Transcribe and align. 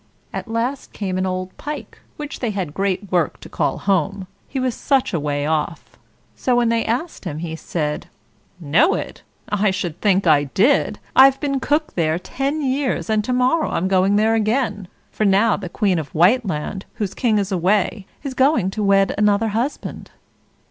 At 0.33 0.47
last 0.47 0.93
came 0.93 1.19
an 1.19 1.27
old 1.27 1.55
pike, 1.57 1.99
which 2.17 2.39
they 2.39 2.49
had 2.49 2.73
great 2.73 3.11
work 3.11 3.39
to 3.41 3.47
call 3.49 3.77
home, 3.77 4.25
he 4.47 4.59
was 4.59 4.73
such 4.73 5.13
a 5.13 5.19
way 5.19 5.45
off. 5.45 5.95
So 6.35 6.55
when 6.55 6.69
they 6.69 6.83
asked 6.83 7.23
him 7.23 7.37
he 7.37 7.55
said: 7.55 8.07
"Know 8.59 8.95
it? 8.95 9.21
I 9.49 9.69
should 9.69 10.01
think 10.01 10.25
I 10.25 10.45
did! 10.45 10.97
I've 11.15 11.39
been 11.39 11.59
cook 11.59 11.93
there 11.93 12.17
ten 12.17 12.63
years, 12.63 13.11
and 13.11 13.23
to 13.23 13.31
morrow 13.33 13.69
I'm 13.69 13.87
going 13.87 14.15
there 14.15 14.33
again; 14.33 14.87
for 15.11 15.23
now 15.23 15.55
the 15.55 15.69
queen 15.69 15.99
of 15.99 16.15
Whiteland, 16.15 16.85
whose 16.95 17.13
king 17.13 17.37
is 17.37 17.51
away, 17.51 18.07
is 18.23 18.33
going 18.33 18.71
to 18.71 18.83
wed 18.83 19.13
another 19.19 19.49
husband." 19.49 20.09